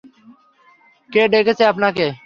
[1.09, 2.05] কে ডেকেছে আপনাকে?